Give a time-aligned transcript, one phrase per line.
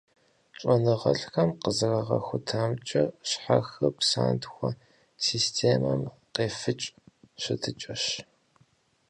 [0.57, 4.69] ЩӀэныгъэлӀхэм къызэрахутамкӀэ, щхьэхыр псантхуэ
[5.25, 6.01] системэм
[6.33, 6.87] къефыкӀ
[7.41, 8.03] щытыкӀэщ.